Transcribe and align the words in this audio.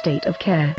State 0.00 0.24
of 0.24 0.38
Care. 0.38 0.74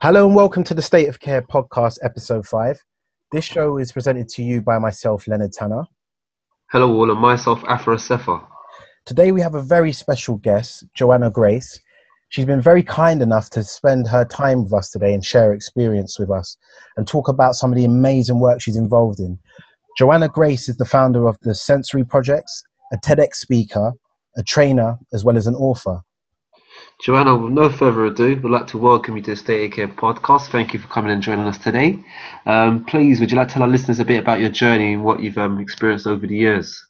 Hello 0.00 0.26
and 0.26 0.34
welcome 0.34 0.64
to 0.64 0.72
the 0.72 0.80
State 0.80 1.10
of 1.10 1.20
Care 1.20 1.42
podcast, 1.42 1.98
episode 2.02 2.46
5. 2.46 2.80
This 3.30 3.44
show 3.44 3.76
is 3.76 3.92
presented 3.92 4.30
to 4.30 4.42
you 4.42 4.62
by 4.62 4.78
myself, 4.78 5.28
Leonard 5.28 5.52
Tanner. 5.52 5.84
Hello, 6.70 6.90
all, 6.90 7.10
and 7.10 7.20
myself, 7.20 7.62
Afra 7.68 7.96
Sefa. 7.96 8.46
Today 9.04 9.30
we 9.30 9.42
have 9.42 9.54
a 9.54 9.60
very 9.60 9.92
special 9.92 10.36
guest, 10.38 10.86
Joanna 10.94 11.30
Grace. 11.30 11.78
She's 12.30 12.46
been 12.46 12.62
very 12.62 12.82
kind 12.82 13.20
enough 13.20 13.50
to 13.50 13.62
spend 13.62 14.08
her 14.08 14.24
time 14.24 14.64
with 14.64 14.72
us 14.72 14.88
today 14.88 15.12
and 15.12 15.22
share 15.22 15.52
experience 15.52 16.18
with 16.18 16.30
us 16.30 16.56
and 16.96 17.06
talk 17.06 17.28
about 17.28 17.56
some 17.56 17.70
of 17.70 17.76
the 17.76 17.84
amazing 17.84 18.40
work 18.40 18.62
she's 18.62 18.78
involved 18.78 19.20
in. 19.20 19.38
Joanna 19.98 20.30
Grace 20.30 20.66
is 20.70 20.78
the 20.78 20.86
founder 20.86 21.28
of 21.28 21.36
the 21.42 21.54
Sensory 21.54 22.04
Projects, 22.04 22.64
a 22.90 22.96
TEDx 22.96 23.34
speaker, 23.34 23.92
a 24.36 24.42
trainer, 24.42 24.98
as 25.12 25.24
well 25.24 25.36
as 25.36 25.46
an 25.46 25.54
author. 25.54 26.02
Joanna, 27.02 27.36
with 27.36 27.52
no 27.52 27.68
further 27.68 28.06
ado, 28.06 28.36
we'd 28.36 28.50
like 28.50 28.66
to 28.68 28.78
welcome 28.78 29.16
you 29.16 29.22
to 29.24 29.32
the 29.32 29.36
State 29.36 29.72
Care 29.72 29.88
podcast. 29.88 30.48
Thank 30.48 30.72
you 30.72 30.80
for 30.80 30.88
coming 30.88 31.12
and 31.12 31.22
joining 31.22 31.46
us 31.46 31.58
today. 31.58 31.98
Um, 32.46 32.84
please, 32.84 33.20
would 33.20 33.30
you 33.30 33.36
like 33.36 33.48
to 33.48 33.54
tell 33.54 33.62
our 33.62 33.68
listeners 33.68 34.00
a 34.00 34.04
bit 34.04 34.20
about 34.20 34.40
your 34.40 34.50
journey 34.50 34.94
and 34.94 35.04
what 35.04 35.20
you've 35.20 35.38
um, 35.38 35.58
experienced 35.60 36.06
over 36.06 36.26
the 36.26 36.36
years? 36.36 36.83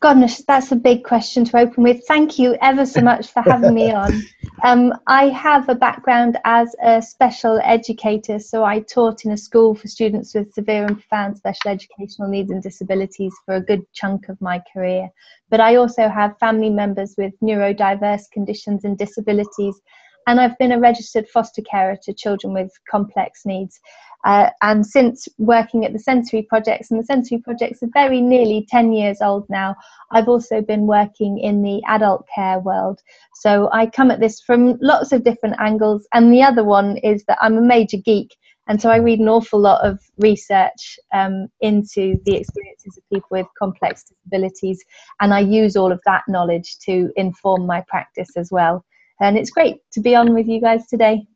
Goodness, 0.00 0.42
that's 0.46 0.72
a 0.72 0.76
big 0.76 1.04
question 1.04 1.44
to 1.46 1.58
open 1.58 1.82
with. 1.82 2.04
Thank 2.06 2.38
you 2.38 2.56
ever 2.60 2.84
so 2.84 3.00
much 3.00 3.28
for 3.28 3.42
having 3.42 3.74
me 3.74 3.92
on. 3.92 4.22
Um, 4.62 4.94
I 5.08 5.28
have 5.28 5.68
a 5.68 5.74
background 5.74 6.38
as 6.44 6.74
a 6.82 7.02
special 7.02 7.60
educator, 7.62 8.38
so 8.38 8.64
I 8.64 8.80
taught 8.80 9.24
in 9.24 9.32
a 9.32 9.36
school 9.36 9.74
for 9.74 9.88
students 9.88 10.32
with 10.32 10.54
severe 10.54 10.86
and 10.86 10.94
profound 10.94 11.36
special 11.36 11.70
educational 11.70 12.28
needs 12.28 12.50
and 12.50 12.62
disabilities 12.62 13.34
for 13.44 13.56
a 13.56 13.60
good 13.60 13.82
chunk 13.92 14.28
of 14.30 14.40
my 14.40 14.62
career. 14.72 15.10
But 15.50 15.60
I 15.60 15.76
also 15.76 16.08
have 16.08 16.38
family 16.38 16.70
members 16.70 17.14
with 17.18 17.34
neurodiverse 17.42 18.30
conditions 18.32 18.84
and 18.84 18.96
disabilities, 18.96 19.78
and 20.26 20.40
I've 20.40 20.58
been 20.58 20.72
a 20.72 20.78
registered 20.80 21.28
foster 21.28 21.62
carer 21.62 21.96
to 22.02 22.12
children 22.14 22.52
with 22.52 22.70
complex 22.90 23.42
needs. 23.44 23.80
Uh, 24.24 24.48
and 24.62 24.86
since 24.86 25.28
working 25.36 25.84
at 25.84 25.92
the 25.92 25.98
sensory 25.98 26.42
projects, 26.42 26.90
and 26.90 26.98
the 26.98 27.04
sensory 27.04 27.38
projects 27.38 27.82
are 27.82 27.90
very 27.92 28.22
nearly 28.22 28.66
10 28.70 28.92
years 28.92 29.18
old 29.20 29.44
now, 29.50 29.74
I've 30.12 30.28
also 30.28 30.62
been 30.62 30.86
working 30.86 31.38
in 31.38 31.62
the 31.62 31.82
adult 31.86 32.26
care 32.34 32.58
world. 32.58 33.00
So 33.34 33.68
I 33.72 33.86
come 33.86 34.10
at 34.10 34.20
this 34.20 34.40
from 34.40 34.78
lots 34.80 35.12
of 35.12 35.24
different 35.24 35.56
angles. 35.58 36.06
And 36.14 36.32
the 36.32 36.42
other 36.42 36.64
one 36.64 36.96
is 36.98 37.24
that 37.26 37.38
I'm 37.42 37.58
a 37.58 37.62
major 37.62 37.98
geek. 37.98 38.34
And 38.66 38.80
so 38.80 38.88
I 38.88 38.96
read 38.96 39.20
an 39.20 39.28
awful 39.28 39.60
lot 39.60 39.84
of 39.84 40.00
research 40.18 40.98
um, 41.12 41.48
into 41.60 42.18
the 42.24 42.34
experiences 42.36 42.96
of 42.96 43.02
people 43.12 43.28
with 43.30 43.46
complex 43.58 44.04
disabilities. 44.04 44.82
And 45.20 45.34
I 45.34 45.40
use 45.40 45.76
all 45.76 45.92
of 45.92 46.00
that 46.06 46.22
knowledge 46.28 46.78
to 46.86 47.10
inform 47.16 47.66
my 47.66 47.84
practice 47.88 48.30
as 48.38 48.50
well. 48.50 48.82
And 49.20 49.36
it's 49.36 49.50
great 49.50 49.76
to 49.92 50.00
be 50.00 50.14
on 50.14 50.34
with 50.34 50.46
you 50.46 50.60
guys 50.60 50.86
today. 50.86 51.26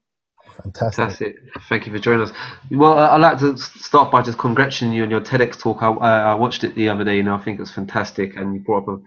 Fantastic. 0.63 0.97
Fantastic. 0.97 1.37
Thank 1.69 1.87
you 1.87 1.93
for 1.93 1.99
joining 1.99 2.23
us. 2.23 2.33
Well, 2.71 2.99
I'd 2.99 3.21
like 3.21 3.39
to 3.39 3.57
start 3.57 4.11
by 4.11 4.23
just 4.23 4.39
congratulating 4.39 4.97
you 4.97 5.05
on 5.05 5.11
your 5.11 5.21
TEDx 5.21 5.59
talk. 5.59 5.83
I, 5.83 5.89
I 5.91 6.35
watched 6.35 6.65
it 6.65 6.75
the 6.75 6.89
other 6.89 7.05
day 7.05 7.21
and 7.21 7.29
I 7.29 7.39
think 7.39 7.59
it 7.59 7.63
was 7.63 7.71
fantastic. 7.71 8.37
And 8.37 8.55
you 8.55 8.61
brought 8.61 8.83
up 8.83 8.89
a, 8.89 8.99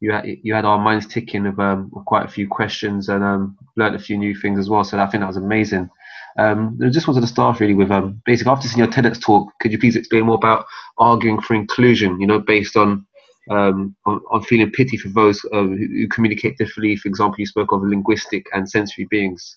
you 0.00 0.12
had, 0.12 0.24
you 0.24 0.54
had 0.54 0.64
our 0.64 0.78
minds 0.78 1.06
ticking 1.06 1.46
of 1.46 1.58
um, 1.58 1.90
quite 2.06 2.24
a 2.24 2.30
few 2.30 2.48
questions 2.48 3.08
and 3.08 3.24
um, 3.24 3.58
learned 3.76 3.96
a 3.96 3.98
few 3.98 4.16
new 4.16 4.34
things 4.34 4.58
as 4.58 4.70
well. 4.70 4.84
So 4.84 4.98
I 4.98 5.06
think 5.06 5.22
that 5.22 5.26
was 5.26 5.36
amazing. 5.36 5.90
Um, 6.38 6.78
I 6.82 6.88
just 6.90 7.08
wanted 7.08 7.22
to 7.22 7.26
start 7.26 7.58
really 7.58 7.74
with 7.74 7.90
um, 7.90 8.22
basically 8.24 8.52
after 8.52 8.68
seeing 8.68 8.78
your 8.78 8.86
TEDx 8.86 9.20
talk, 9.20 9.52
could 9.60 9.72
you 9.72 9.78
please 9.78 9.96
explain 9.96 10.26
more 10.26 10.36
about 10.36 10.64
arguing 10.96 11.40
for 11.40 11.54
inclusion? 11.54 12.20
You 12.20 12.28
know, 12.28 12.38
based 12.38 12.76
on 12.76 13.04
um, 13.48 13.96
on, 14.06 14.20
on, 14.30 14.42
feeling 14.42 14.70
pity 14.70 14.96
for 14.96 15.08
those 15.08 15.44
uh, 15.52 15.62
who, 15.62 15.76
who, 15.76 16.08
communicate 16.08 16.58
differently. 16.58 16.96
For 16.96 17.08
example, 17.08 17.40
you 17.40 17.46
spoke 17.46 17.72
of 17.72 17.82
linguistic 17.82 18.46
and 18.52 18.68
sensory 18.68 19.06
beings. 19.06 19.56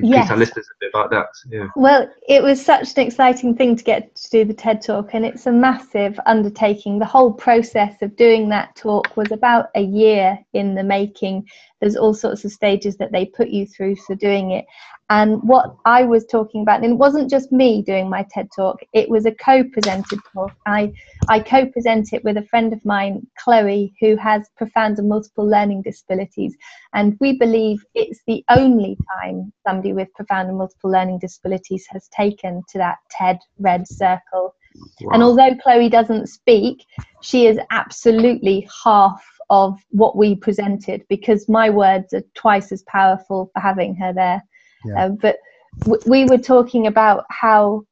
Yes. 0.00 0.30
listeners 0.30 0.68
a 0.70 0.76
bit 0.80 0.90
about 0.94 1.10
that? 1.10 1.26
Yeah. 1.50 1.68
Well, 1.76 2.08
it 2.28 2.42
was 2.42 2.64
such 2.64 2.96
an 2.96 3.06
exciting 3.06 3.56
thing 3.56 3.76
to 3.76 3.84
get 3.84 4.14
to 4.14 4.30
do 4.30 4.44
the 4.44 4.54
TED 4.54 4.82
Talk, 4.82 5.10
and 5.14 5.24
it's 5.24 5.46
a 5.46 5.52
massive 5.52 6.18
undertaking. 6.26 6.98
The 6.98 7.04
whole 7.04 7.32
process 7.32 8.00
of 8.02 8.16
doing 8.16 8.48
that 8.50 8.76
talk 8.76 9.16
was 9.16 9.32
about 9.32 9.66
a 9.74 9.82
year 9.82 10.38
in 10.52 10.74
the 10.74 10.84
making. 10.84 11.48
There's 11.80 11.96
all 11.96 12.14
sorts 12.14 12.44
of 12.44 12.52
stages 12.52 12.96
that 12.96 13.12
they 13.12 13.26
put 13.26 13.48
you 13.48 13.66
through 13.66 13.96
for 13.96 14.14
doing 14.14 14.50
it. 14.52 14.64
And 15.10 15.42
what 15.42 15.74
I 15.86 16.04
was 16.04 16.26
talking 16.26 16.60
about, 16.60 16.82
and 16.82 16.92
it 16.92 16.96
wasn't 16.96 17.30
just 17.30 17.50
me 17.50 17.80
doing 17.80 18.10
my 18.10 18.26
TED 18.30 18.48
talk, 18.54 18.80
it 18.92 19.08
was 19.08 19.24
a 19.24 19.32
co 19.32 19.64
presented 19.64 20.18
talk. 20.34 20.52
I, 20.66 20.92
I 21.28 21.40
co 21.40 21.64
present 21.66 22.12
it 22.12 22.22
with 22.24 22.36
a 22.36 22.44
friend 22.46 22.74
of 22.74 22.84
mine, 22.84 23.26
Chloe, 23.42 23.94
who 24.00 24.16
has 24.16 24.50
profound 24.56 24.98
and 24.98 25.08
multiple 25.08 25.48
learning 25.48 25.82
disabilities. 25.82 26.54
And 26.92 27.16
we 27.20 27.38
believe 27.38 27.82
it's 27.94 28.20
the 28.26 28.44
only 28.50 28.98
time 29.22 29.50
somebody 29.66 29.87
with 29.92 30.12
profound 30.14 30.48
and 30.48 30.58
multiple 30.58 30.90
learning 30.90 31.18
disabilities 31.18 31.86
has 31.90 32.08
taken 32.08 32.62
to 32.70 32.78
that 32.78 32.98
TED 33.10 33.38
red 33.58 33.86
circle. 33.86 34.54
Wow. 35.00 35.12
And 35.12 35.22
although 35.22 35.54
Chloe 35.62 35.88
doesn't 35.88 36.28
speak, 36.28 36.84
she 37.22 37.46
is 37.46 37.58
absolutely 37.70 38.68
half 38.84 39.24
of 39.50 39.78
what 39.90 40.16
we 40.16 40.34
presented 40.34 41.04
because 41.08 41.48
my 41.48 41.70
words 41.70 42.12
are 42.12 42.22
twice 42.34 42.70
as 42.70 42.82
powerful 42.82 43.50
for 43.52 43.60
having 43.60 43.94
her 43.96 44.12
there. 44.12 44.42
Yeah. 44.84 45.04
Um, 45.04 45.16
but 45.16 45.36
w- 45.80 46.02
we 46.06 46.24
were 46.26 46.38
talking 46.38 46.86
about 46.86 47.24
how 47.30 47.84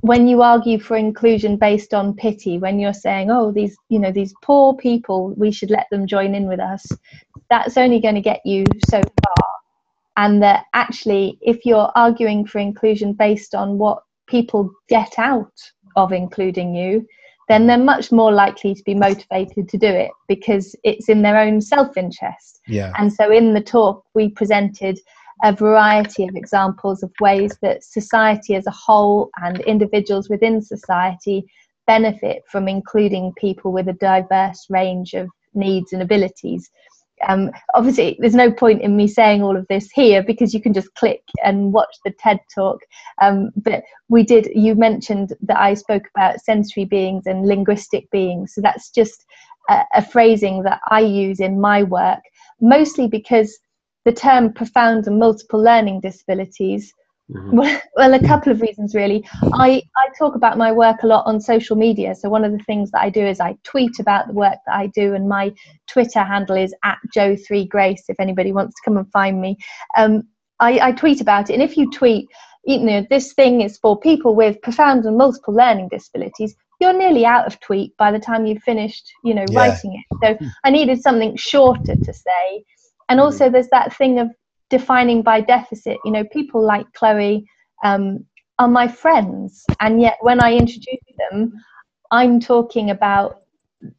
when 0.00 0.28
you 0.28 0.42
argue 0.42 0.78
for 0.78 0.96
inclusion 0.96 1.56
based 1.56 1.92
on 1.92 2.14
pity, 2.14 2.58
when 2.58 2.78
you're 2.78 2.92
saying, 2.92 3.30
"Oh, 3.30 3.50
these 3.50 3.76
you 3.88 3.98
know 3.98 4.12
these 4.12 4.32
poor 4.42 4.74
people, 4.76 5.34
we 5.36 5.50
should 5.50 5.70
let 5.70 5.86
them 5.90 6.06
join 6.06 6.34
in 6.34 6.46
with 6.46 6.60
us," 6.60 6.86
that's 7.50 7.76
only 7.76 8.00
going 8.00 8.14
to 8.14 8.20
get 8.20 8.40
you 8.44 8.64
so 8.88 9.00
far. 9.00 9.37
And 10.18 10.42
that 10.42 10.66
actually, 10.74 11.38
if 11.40 11.64
you're 11.64 11.92
arguing 11.94 12.44
for 12.44 12.58
inclusion 12.58 13.12
based 13.12 13.54
on 13.54 13.78
what 13.78 14.02
people 14.26 14.70
get 14.88 15.16
out 15.16 15.54
of 15.94 16.12
including 16.12 16.74
you, 16.74 17.06
then 17.48 17.68
they're 17.68 17.78
much 17.78 18.10
more 18.10 18.32
likely 18.32 18.74
to 18.74 18.82
be 18.82 18.94
motivated 18.94 19.68
to 19.68 19.78
do 19.78 19.86
it 19.86 20.10
because 20.26 20.74
it's 20.82 21.08
in 21.08 21.22
their 21.22 21.38
own 21.38 21.60
self 21.60 21.96
interest. 21.96 22.60
Yeah. 22.66 22.92
And 22.98 23.12
so 23.12 23.30
in 23.30 23.54
the 23.54 23.60
talk, 23.62 24.04
we 24.14 24.28
presented 24.28 24.98
a 25.44 25.52
variety 25.52 26.24
of 26.26 26.34
examples 26.34 27.04
of 27.04 27.12
ways 27.20 27.56
that 27.62 27.84
society 27.84 28.56
as 28.56 28.66
a 28.66 28.72
whole 28.72 29.30
and 29.36 29.60
individuals 29.60 30.28
within 30.28 30.60
society 30.60 31.46
benefit 31.86 32.42
from 32.50 32.66
including 32.66 33.32
people 33.38 33.72
with 33.72 33.88
a 33.88 33.92
diverse 33.94 34.66
range 34.68 35.14
of 35.14 35.28
needs 35.54 35.92
and 35.92 36.02
abilities. 36.02 36.68
Um, 37.26 37.50
obviously, 37.74 38.16
there's 38.20 38.34
no 38.34 38.50
point 38.50 38.82
in 38.82 38.96
me 38.96 39.08
saying 39.08 39.42
all 39.42 39.56
of 39.56 39.66
this 39.68 39.90
here 39.90 40.22
because 40.22 40.54
you 40.54 40.60
can 40.60 40.72
just 40.72 40.94
click 40.94 41.22
and 41.44 41.72
watch 41.72 41.94
the 42.04 42.12
TED 42.12 42.40
talk. 42.54 42.80
Um, 43.20 43.50
but 43.56 43.82
we 44.08 44.22
did, 44.22 44.48
you 44.54 44.74
mentioned 44.74 45.34
that 45.42 45.58
I 45.58 45.74
spoke 45.74 46.04
about 46.14 46.40
sensory 46.40 46.84
beings 46.84 47.26
and 47.26 47.46
linguistic 47.46 48.10
beings. 48.10 48.54
So 48.54 48.60
that's 48.60 48.90
just 48.90 49.24
a, 49.68 49.82
a 49.94 50.02
phrasing 50.04 50.62
that 50.64 50.80
I 50.88 51.00
use 51.00 51.40
in 51.40 51.60
my 51.60 51.82
work, 51.82 52.20
mostly 52.60 53.08
because 53.08 53.58
the 54.04 54.12
term 54.12 54.52
profound 54.52 55.06
and 55.06 55.18
multiple 55.18 55.62
learning 55.62 56.00
disabilities 56.00 56.94
Mm-hmm. 57.30 57.58
Well, 57.96 58.14
a 58.14 58.24
couple 58.24 58.52
of 58.52 58.60
reasons 58.60 58.94
really. 58.94 59.24
I, 59.54 59.82
I 59.96 60.08
talk 60.16 60.36
about 60.36 60.56
my 60.56 60.70
work 60.70 61.02
a 61.02 61.06
lot 61.06 61.26
on 61.26 61.40
social 61.40 61.74
media. 61.74 62.14
So 62.14 62.28
one 62.28 62.44
of 62.44 62.52
the 62.52 62.62
things 62.64 62.92
that 62.92 63.02
I 63.02 63.10
do 63.10 63.26
is 63.26 63.40
I 63.40 63.56
tweet 63.64 63.98
about 63.98 64.28
the 64.28 64.34
work 64.34 64.54
that 64.66 64.74
I 64.74 64.86
do, 64.86 65.14
and 65.14 65.28
my 65.28 65.52
Twitter 65.88 66.22
handle 66.22 66.56
is 66.56 66.72
at 66.84 66.98
Jo3Grace. 67.16 68.02
If 68.08 68.20
anybody 68.20 68.52
wants 68.52 68.76
to 68.76 68.82
come 68.84 68.96
and 68.96 69.10
find 69.10 69.40
me, 69.40 69.56
um, 69.96 70.22
I, 70.60 70.78
I 70.78 70.92
tweet 70.92 71.20
about 71.20 71.50
it. 71.50 71.54
And 71.54 71.62
if 71.62 71.76
you 71.76 71.90
tweet, 71.90 72.28
you 72.64 72.78
know, 72.78 73.04
this 73.10 73.32
thing 73.32 73.62
is 73.62 73.78
for 73.78 73.98
people 73.98 74.36
with 74.36 74.62
profound 74.62 75.04
and 75.04 75.18
multiple 75.18 75.54
learning 75.54 75.88
disabilities, 75.90 76.54
you're 76.80 76.96
nearly 76.96 77.26
out 77.26 77.48
of 77.48 77.58
tweet 77.58 77.96
by 77.96 78.12
the 78.12 78.20
time 78.20 78.46
you've 78.46 78.62
finished, 78.62 79.10
you 79.24 79.34
know, 79.34 79.44
yeah. 79.50 79.58
writing 79.58 80.00
it. 80.00 80.38
So 80.40 80.46
I 80.62 80.70
needed 80.70 81.02
something 81.02 81.36
shorter 81.36 81.96
to 81.96 82.12
say 82.12 82.64
and 83.08 83.20
also 83.20 83.44
mm-hmm. 83.44 83.54
there's 83.54 83.68
that 83.68 83.94
thing 83.96 84.18
of 84.18 84.30
defining 84.70 85.22
by 85.22 85.40
deficit. 85.40 85.98
You 86.04 86.12
know 86.12 86.24
people 86.24 86.64
like 86.64 86.86
chloe 86.92 87.48
um, 87.84 88.24
are 88.58 88.68
my 88.68 88.88
friends. 88.88 89.64
And 89.80 90.00
yet 90.00 90.18
when 90.20 90.40
i 90.42 90.52
introduce 90.52 91.00
them 91.30 91.52
i'm 92.10 92.40
talking 92.40 92.90
about 92.90 93.42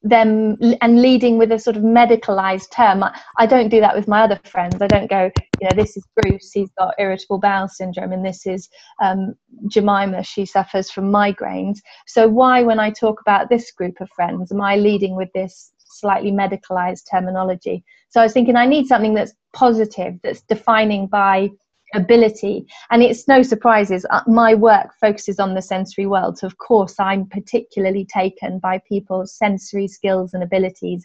them 0.03 0.57
and 0.81 1.01
leading 1.01 1.37
with 1.37 1.53
a 1.53 1.59
sort 1.59 1.77
of 1.77 1.83
medicalized 1.83 2.69
term. 2.69 3.01
I, 3.01 3.17
I, 3.37 3.45
don't 3.45 3.69
do 3.69 3.79
that 3.79 3.95
with 3.95 4.09
my 4.09 4.23
other 4.23 4.37
friends. 4.43 4.81
I 4.81 4.87
don't 4.87 5.09
go 5.09 5.31
you 5.61 5.69
know 5.69 5.75
this 5.75 5.95
is 5.95 6.03
bruce 6.17 6.51
he's 6.51 6.69
got 6.77 6.95
irritable 6.99 7.39
bowel 7.39 7.67
syndrome 7.69 8.11
and 8.11 8.25
this 8.25 8.45
is 8.45 8.67
um, 9.01 9.35
jemima 9.67 10.23
she 10.23 10.45
suffers 10.45 10.91
from 10.91 11.11
migraines. 11.11 11.79
So 12.07 12.27
why 12.27 12.61
when 12.63 12.79
i 12.79 12.89
talk 12.89 13.21
about 13.21 13.49
this 13.49 13.71
group 13.71 14.01
of 14.01 14.09
friends 14.09 14.51
am 14.51 14.61
i 14.61 14.75
leading 14.75 15.15
with 15.15 15.29
this 15.33 15.71
slightly 15.99 16.31
medicalized 16.31 17.03
terminology. 17.09 17.83
So 18.09 18.21
I 18.21 18.23
was 18.23 18.33
thinking 18.33 18.55
I 18.55 18.65
need 18.65 18.87
something 18.87 19.13
that's 19.13 19.33
positive, 19.53 20.15
that's 20.23 20.41
defining 20.41 21.07
by 21.07 21.49
ability. 21.93 22.65
And 22.91 23.01
it's 23.01 23.27
no 23.27 23.41
surprises, 23.41 24.05
uh, 24.09 24.21
my 24.27 24.53
work 24.53 24.93
focuses 24.99 25.39
on 25.39 25.55
the 25.55 25.61
sensory 25.61 26.05
world. 26.05 26.37
So, 26.37 26.47
of 26.47 26.57
course, 26.57 26.95
I'm 26.99 27.25
particularly 27.27 28.05
taken 28.05 28.59
by 28.59 28.81
people's 28.87 29.35
sensory 29.35 29.87
skills 29.87 30.33
and 30.33 30.43
abilities. 30.43 31.03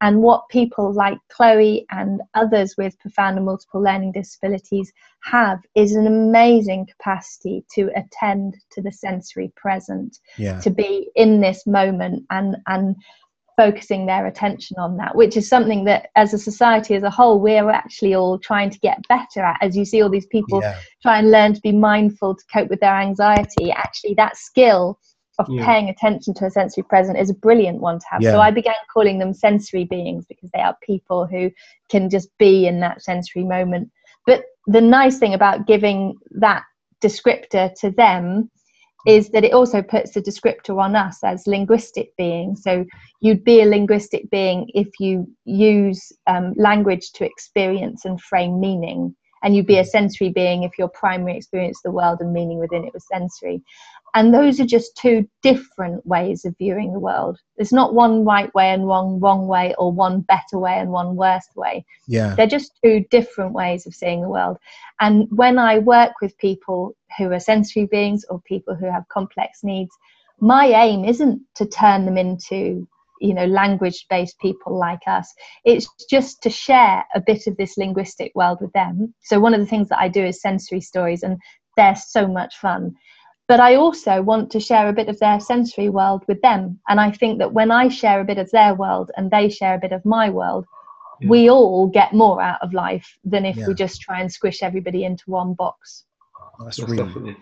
And 0.00 0.22
what 0.22 0.48
people 0.50 0.92
like 0.92 1.18
Chloe 1.30 1.86
and 1.90 2.20
others 2.34 2.74
with 2.76 2.98
profound 2.98 3.36
and 3.36 3.46
multiple 3.46 3.80
learning 3.80 4.12
disabilities 4.12 4.92
have 5.22 5.60
is 5.74 5.94
an 5.94 6.06
amazing 6.06 6.86
capacity 6.86 7.64
to 7.74 7.90
attend 7.96 8.56
to 8.72 8.82
the 8.82 8.92
sensory 8.92 9.52
present, 9.56 10.18
yeah. 10.36 10.60
to 10.60 10.70
be 10.70 11.10
in 11.14 11.40
this 11.40 11.66
moment 11.66 12.24
and 12.30 12.56
and 12.66 12.96
focusing 13.56 14.06
their 14.06 14.26
attention 14.26 14.76
on 14.78 14.96
that, 14.96 15.14
which 15.14 15.36
is 15.36 15.48
something 15.48 15.84
that 15.84 16.08
as 16.16 16.34
a 16.34 16.38
society 16.38 16.94
as 16.94 17.02
a 17.02 17.10
whole, 17.10 17.38
we're 17.40 17.70
actually 17.70 18.14
all 18.14 18.38
trying 18.38 18.70
to 18.70 18.78
get 18.80 18.98
better 19.08 19.40
at. 19.40 19.58
As 19.62 19.76
you 19.76 19.84
see 19.84 20.02
all 20.02 20.10
these 20.10 20.26
people 20.26 20.60
Yeah. 20.60 20.76
try 21.02 21.18
and 21.18 21.30
learn 21.30 21.54
to 21.54 21.60
be 21.60 21.72
mindful 21.72 22.34
to 22.34 22.44
cope 22.52 22.68
with 22.68 22.80
their 22.80 22.96
anxiety, 22.96 23.70
actually 23.70 24.14
that 24.14 24.36
skill 24.36 24.98
of 25.38 25.48
Yeah. 25.48 25.64
paying 25.66 25.88
attention 25.88 26.32
to 26.34 26.46
a 26.46 26.50
sensory 26.50 26.84
present 26.84 27.18
is 27.18 27.30
a 27.30 27.34
brilliant 27.34 27.80
one 27.80 27.98
to 27.98 28.06
have. 28.10 28.22
Yeah. 28.22 28.32
So 28.32 28.40
I 28.40 28.50
began 28.50 28.74
calling 28.92 29.18
them 29.18 29.32
sensory 29.34 29.84
beings 29.84 30.26
because 30.26 30.50
they 30.52 30.60
are 30.60 30.76
people 30.82 31.26
who 31.26 31.50
can 31.90 32.08
just 32.08 32.28
be 32.38 32.66
in 32.66 32.80
that 32.80 33.02
sensory 33.02 33.44
moment. 33.44 33.90
But 34.26 34.44
the 34.66 34.80
nice 34.80 35.18
thing 35.18 35.34
about 35.34 35.66
giving 35.66 36.16
that 36.32 36.62
descriptor 37.02 37.74
to 37.80 37.90
them 37.90 38.50
is 39.06 39.28
that 39.30 39.44
it 39.44 39.52
also 39.52 39.82
puts 39.82 40.12
the 40.12 40.22
descriptor 40.22 40.82
on 40.82 40.96
us 40.96 41.22
as 41.22 41.46
linguistic 41.46 42.16
beings. 42.16 42.62
So 42.62 42.84
you'd 43.20 43.44
be 43.44 43.60
a 43.60 43.66
linguistic 43.66 44.30
being 44.30 44.70
if 44.74 44.88
you 44.98 45.26
use 45.44 46.12
um, 46.26 46.54
language 46.56 47.12
to 47.14 47.24
experience 47.24 48.04
and 48.04 48.20
frame 48.20 48.60
meaning. 48.60 49.14
And 49.42 49.54
you'd 49.54 49.66
be 49.66 49.78
a 49.78 49.84
sensory 49.84 50.30
being 50.30 50.62
if 50.62 50.78
your 50.78 50.88
primary 50.88 51.36
experience 51.36 51.78
of 51.78 51.90
the 51.90 51.96
world 51.96 52.20
and 52.20 52.32
meaning 52.32 52.58
within 52.58 52.84
it 52.84 52.94
was 52.94 53.06
sensory. 53.12 53.62
And 54.14 54.32
those 54.32 54.60
are 54.60 54.66
just 54.66 54.96
two 54.96 55.28
different 55.42 56.06
ways 56.06 56.44
of 56.44 56.56
viewing 56.56 56.92
the 56.92 57.00
world. 57.00 57.38
There's 57.56 57.72
not 57.72 57.94
one 57.94 58.24
right 58.24 58.52
way 58.54 58.70
and 58.70 58.86
one 58.86 59.18
wrong 59.18 59.48
way, 59.48 59.74
or 59.76 59.92
one 59.92 60.20
better 60.20 60.58
way 60.58 60.78
and 60.78 60.90
one 60.90 61.16
worse 61.16 61.48
way. 61.56 61.84
Yeah. 62.06 62.34
They're 62.36 62.46
just 62.46 62.78
two 62.82 63.04
different 63.10 63.52
ways 63.52 63.86
of 63.86 63.94
seeing 63.94 64.22
the 64.22 64.28
world. 64.28 64.58
And 65.00 65.26
when 65.30 65.58
I 65.58 65.80
work 65.80 66.12
with 66.22 66.38
people 66.38 66.96
who 67.18 67.32
are 67.32 67.40
sensory 67.40 67.86
beings 67.86 68.24
or 68.30 68.40
people 68.42 68.76
who 68.76 68.86
have 68.86 69.08
complex 69.08 69.64
needs, 69.64 69.90
my 70.40 70.66
aim 70.66 71.04
isn't 71.04 71.42
to 71.56 71.66
turn 71.66 72.04
them 72.04 72.16
into 72.16 72.86
you 73.20 73.32
know 73.32 73.46
language 73.46 74.06
based 74.10 74.38
people 74.40 74.76
like 74.76 75.02
us 75.06 75.32
it's 75.64 75.88
just 76.10 76.42
to 76.42 76.50
share 76.50 77.04
a 77.14 77.20
bit 77.20 77.46
of 77.46 77.56
this 77.56 77.76
linguistic 77.78 78.32
world 78.34 78.58
with 78.60 78.72
them 78.72 79.14
so 79.22 79.38
one 79.38 79.54
of 79.54 79.60
the 79.60 79.66
things 79.66 79.88
that 79.88 80.00
i 80.00 80.08
do 80.08 80.24
is 80.24 80.42
sensory 80.42 80.80
stories 80.80 81.22
and 81.22 81.38
they're 81.76 81.94
so 81.94 82.26
much 82.26 82.56
fun 82.56 82.92
but 83.48 83.60
i 83.60 83.74
also 83.74 84.22
want 84.22 84.50
to 84.50 84.60
share 84.60 84.88
a 84.88 84.92
bit 84.92 85.08
of 85.08 85.18
their 85.20 85.40
sensory 85.40 85.88
world 85.88 86.22
with 86.28 86.40
them 86.42 86.78
and 86.88 87.00
i 87.00 87.10
think 87.10 87.38
that 87.38 87.52
when 87.52 87.70
i 87.70 87.88
share 87.88 88.20
a 88.20 88.24
bit 88.24 88.38
of 88.38 88.50
their 88.50 88.74
world 88.74 89.10
and 89.16 89.30
they 89.30 89.48
share 89.48 89.74
a 89.74 89.80
bit 89.80 89.92
of 89.92 90.04
my 90.04 90.28
world 90.30 90.64
Yeah. 91.20 91.28
we 91.30 91.50
all 91.50 91.86
get 91.88 92.12
more 92.12 92.40
out 92.42 92.60
of 92.62 92.72
life 92.72 93.06
than 93.24 93.44
if 93.46 93.56
Yeah. 93.56 93.68
we 93.68 93.74
just 93.74 94.00
try 94.00 94.20
and 94.20 94.30
squish 94.30 94.62
everybody 94.62 95.04
into 95.04 95.24
one 95.30 95.54
box 95.54 96.04
That's 96.64 96.78
really 96.78 97.36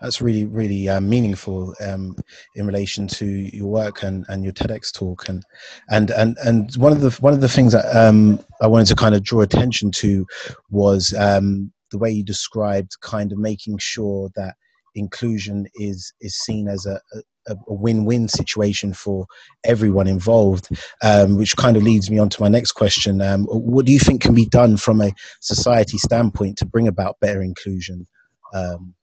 that's 0.00 0.20
really 0.20 0.44
really 0.44 0.88
uh, 0.88 1.00
meaningful 1.00 1.74
um, 1.80 2.16
in 2.56 2.66
relation 2.66 3.06
to 3.18 3.26
your 3.26 3.68
work 3.68 4.02
and, 4.02 4.24
and 4.28 4.44
your 4.44 4.52
TEDx 4.52 4.92
talk 4.92 5.28
and 5.28 5.42
and 5.90 6.10
and 6.10 6.36
and 6.44 6.74
one 6.76 6.92
of 6.92 7.00
the 7.00 7.10
one 7.20 7.32
of 7.32 7.40
the 7.40 7.48
things 7.48 7.72
that 7.72 7.86
um, 7.96 8.40
I 8.60 8.66
wanted 8.66 8.86
to 8.88 8.96
kind 8.96 9.14
of 9.14 9.22
draw 9.22 9.42
attention 9.42 9.90
to 10.02 10.26
was 10.70 11.14
um, 11.14 11.72
the 11.92 11.98
way 11.98 12.10
you 12.10 12.24
described 12.24 12.92
kind 13.00 13.32
of 13.32 13.38
making 13.38 13.78
sure 13.78 14.30
that 14.36 14.54
inclusion 14.98 15.66
is 15.74 16.12
is 16.20 16.36
seen 16.36 16.68
as 16.68 16.86
a, 16.86 17.00
a, 17.48 17.54
a 17.68 17.74
win-win 17.74 18.28
situation 18.28 18.92
for 18.92 19.26
everyone 19.64 20.06
involved, 20.06 20.68
um, 21.02 21.36
which 21.36 21.56
kind 21.56 21.76
of 21.76 21.82
leads 21.82 22.10
me 22.10 22.18
on 22.18 22.28
to 22.28 22.42
my 22.42 22.48
next 22.48 22.72
question. 22.72 23.22
Um, 23.22 23.44
what 23.44 23.86
do 23.86 23.92
you 23.92 23.98
think 23.98 24.20
can 24.20 24.34
be 24.34 24.46
done 24.46 24.76
from 24.76 25.00
a 25.00 25.12
society 25.40 25.98
standpoint 25.98 26.58
to 26.58 26.66
bring 26.66 26.88
about 26.88 27.20
better 27.20 27.42
inclusion? 27.42 28.06
Um, 28.52 28.94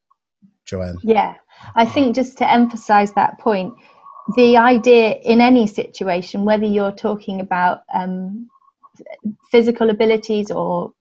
Joanne. 0.65 0.97
Yeah, 1.03 1.35
I 1.75 1.85
think 1.85 2.15
just 2.15 2.37
to 2.39 2.51
emphasize 2.51 3.13
that 3.13 3.39
point, 3.39 3.73
the 4.35 4.57
idea 4.57 5.15
in 5.23 5.39
any 5.41 5.67
situation, 5.67 6.45
whether 6.45 6.65
you're 6.65 6.91
talking 6.91 7.41
about 7.41 7.81
um, 7.93 8.49
physical 9.51 9.89
abilities 9.89 10.49
or 10.51 10.91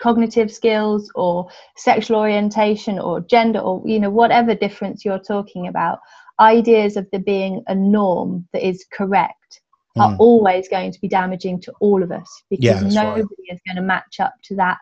cognitive 0.00 0.50
skills 0.52 1.10
or 1.14 1.48
sexual 1.76 2.16
orientation 2.18 2.98
or 2.98 3.20
gender 3.20 3.60
or 3.60 3.82
you 3.86 4.00
know 4.00 4.10
whatever 4.10 4.54
difference 4.54 5.04
you're 5.04 5.18
talking 5.18 5.68
about 5.68 5.98
ideas 6.40 6.96
of 6.96 7.06
there 7.12 7.20
being 7.20 7.62
a 7.68 7.74
norm 7.74 8.46
that 8.52 8.66
is 8.66 8.84
correct 8.92 9.60
are 9.98 10.10
Mm. 10.10 10.16
always 10.18 10.68
going 10.68 10.90
to 10.90 11.00
be 11.00 11.08
damaging 11.08 11.60
to 11.60 11.72
all 11.80 12.02
of 12.02 12.10
us 12.10 12.42
because 12.50 12.64
Yeah, 12.64 12.80
that's 12.80 12.96
right. 12.96 13.04
nobody 13.04 13.42
is 13.50 13.60
going 13.66 13.76
to 13.76 13.82
match 13.82 14.20
up 14.20 14.34
to 14.44 14.56
that 14.56 14.78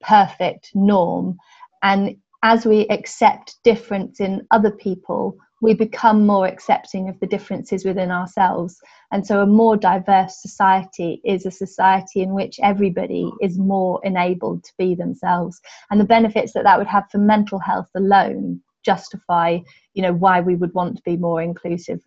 perfect 0.00 0.70
norm 0.74 1.36
and 1.82 2.16
as 2.42 2.66
we 2.66 2.86
accept 2.88 3.56
difference 3.64 4.20
in 4.20 4.46
other 4.50 4.70
people 4.70 5.36
we 5.64 5.72
become 5.72 6.26
more 6.26 6.46
accepting 6.46 7.08
of 7.08 7.18
the 7.20 7.26
differences 7.26 7.86
within 7.86 8.10
ourselves. 8.10 8.78
And 9.10 9.26
so 9.26 9.40
a 9.40 9.46
more 9.46 9.78
diverse 9.78 10.42
society 10.42 11.22
is 11.24 11.46
a 11.46 11.50
society 11.50 12.20
in 12.20 12.34
which 12.34 12.60
everybody 12.62 13.32
is 13.40 13.58
more 13.58 13.98
enabled 14.04 14.62
to 14.64 14.72
be 14.76 14.94
themselves. 14.94 15.58
And 15.90 15.98
the 15.98 16.04
benefits 16.04 16.52
that 16.52 16.64
that 16.64 16.78
would 16.78 16.86
have 16.86 17.04
for 17.10 17.18
mental 17.18 17.58
health 17.58 17.88
alone 17.96 18.60
justify 18.84 19.58
you 19.94 20.02
know 20.02 20.12
why 20.12 20.42
we 20.42 20.56
would 20.56 20.74
want 20.74 20.94
to 20.94 21.02
be 21.06 21.16
more 21.16 21.40
inclusive 21.40 22.00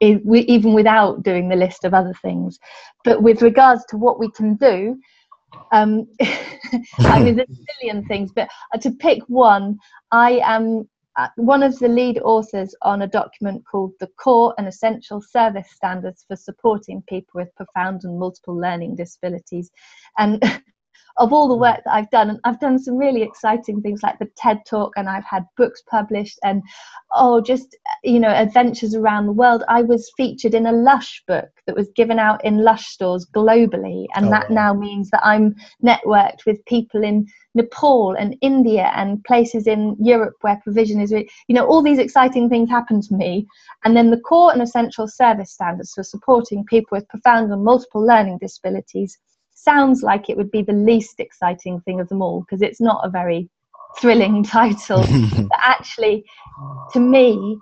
even 0.00 0.72
without 0.72 1.22
doing 1.22 1.48
the 1.48 1.54
list 1.54 1.84
of 1.84 1.94
other 1.94 2.14
things. 2.20 2.58
But 3.04 3.22
with 3.22 3.40
regards 3.40 3.84
to 3.90 3.96
what 3.96 4.18
we 4.18 4.28
can 4.32 4.56
do 4.56 4.98
um, 5.72 6.08
I 6.98 7.22
mean, 7.22 7.36
there's 7.36 7.48
a 7.48 7.84
million 7.84 8.04
things, 8.06 8.32
but 8.34 8.48
to 8.82 8.90
pick 8.90 9.22
one, 9.28 9.78
I 10.10 10.40
am 10.44 10.88
uh, 11.18 11.28
one 11.34 11.64
of 11.64 11.76
the 11.80 11.88
lead 11.88 12.20
authors 12.20 12.74
on 12.82 13.02
a 13.02 13.06
document 13.06 13.64
called 13.68 13.92
the 13.98 14.06
Core 14.18 14.54
and 14.56 14.68
Essential 14.68 15.20
Service 15.20 15.68
Standards 15.72 16.24
for 16.28 16.36
Supporting 16.36 17.02
People 17.08 17.32
with 17.40 17.54
Profound 17.56 18.04
and 18.04 18.18
Multiple 18.18 18.56
Learning 18.56 18.94
Disabilities. 18.94 19.70
And 20.16 20.40
of 21.16 21.32
all 21.32 21.48
the 21.48 21.56
mm. 21.56 21.60
work 21.60 21.80
that 21.84 21.92
I've 21.92 22.10
done, 22.10 22.30
and 22.30 22.40
I've 22.44 22.60
done 22.60 22.78
some 22.78 22.96
really 22.96 23.22
exciting 23.22 23.82
things 23.82 24.02
like 24.02 24.18
the 24.18 24.30
TED 24.36 24.60
Talk, 24.68 24.92
and 24.96 25.08
I've 25.08 25.24
had 25.24 25.44
books 25.56 25.82
published, 25.90 26.38
and 26.44 26.62
oh, 27.14 27.40
just 27.40 27.76
you 28.04 28.20
know, 28.20 28.28
adventures 28.30 28.94
around 28.94 29.26
the 29.26 29.32
world. 29.32 29.64
I 29.68 29.82
was 29.82 30.12
featured 30.16 30.54
in 30.54 30.66
a 30.66 30.72
Lush 30.72 31.22
book 31.26 31.48
that 31.66 31.76
was 31.76 31.88
given 31.96 32.18
out 32.18 32.44
in 32.44 32.58
Lush 32.58 32.86
stores 32.86 33.26
globally, 33.34 34.06
and 34.14 34.26
Oh, 34.28 34.30
that 34.30 34.50
wow. 34.50 34.54
now 34.54 34.74
means 34.74 35.10
that 35.10 35.24
I'm 35.24 35.54
networked 35.82 36.46
with 36.46 36.64
people 36.66 37.02
in 37.02 37.26
Nepal 37.54 38.14
and 38.14 38.36
India 38.40 38.92
and 38.94 39.22
places 39.24 39.66
in 39.66 39.96
Europe 39.98 40.34
where 40.42 40.60
provision 40.62 41.00
is, 41.00 41.10
you 41.10 41.26
know, 41.48 41.66
all 41.66 41.82
these 41.82 41.98
exciting 41.98 42.48
things 42.48 42.70
happen 42.70 43.00
to 43.00 43.14
me. 43.14 43.46
And 43.84 43.96
then 43.96 44.10
the 44.10 44.20
core 44.20 44.52
and 44.52 44.62
essential 44.62 45.08
service 45.08 45.52
standards 45.52 45.92
for 45.94 46.02
supporting 46.02 46.64
people 46.64 46.96
with 46.96 47.08
profound 47.08 47.52
and 47.52 47.64
multiple 47.64 48.04
learning 48.06 48.38
disabilities 48.38 49.18
sounds 49.68 50.02
like 50.02 50.30
it 50.30 50.36
would 50.36 50.50
be 50.50 50.62
the 50.62 50.72
least 50.72 51.20
exciting 51.20 51.80
thing 51.80 52.00
of 52.00 52.08
them 52.08 52.22
all 52.22 52.40
because 52.40 52.62
it's 52.62 52.80
not 52.80 53.04
a 53.04 53.10
very 53.10 53.48
thrilling 54.00 54.42
title. 54.58 55.02
but 55.52 55.60
actually, 55.60 56.24
to 56.92 57.00
me, 57.00 57.58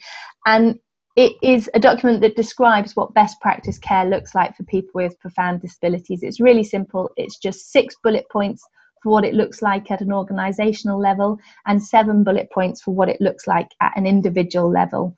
And 0.45 0.79
it 1.15 1.37
is 1.41 1.69
a 1.73 1.79
document 1.79 2.19
that 2.19 2.35
describes 2.35 2.93
what 2.93 3.13
best 3.13 3.39
practice 3.39 3.77
care 3.77 4.03
looks 4.03 4.35
like 4.35 4.53
for 4.57 4.65
people 4.65 4.91
with 4.95 5.17
profound 5.21 5.61
disabilities. 5.61 6.23
It's 6.23 6.41
really 6.41 6.65
simple. 6.65 7.09
It's 7.15 7.37
just 7.37 7.71
six 7.71 7.95
bullet 8.03 8.25
points 8.29 8.67
for 9.01 9.13
what 9.13 9.23
it 9.23 9.33
looks 9.33 9.61
like 9.61 9.89
at 9.91 10.01
an 10.01 10.11
organizational 10.11 10.99
level 10.99 11.39
and 11.67 11.81
seven 11.81 12.25
bullet 12.25 12.49
points 12.53 12.81
for 12.81 12.93
what 12.93 13.07
it 13.07 13.21
looks 13.21 13.47
like 13.47 13.69
at 13.79 13.93
an 13.95 14.05
individual 14.05 14.69
level. 14.69 15.15